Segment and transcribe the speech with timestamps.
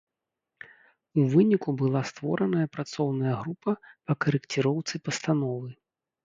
[1.23, 3.71] У выніку была створаная працоўная група
[4.05, 5.69] па карэкціроўцы пастановы.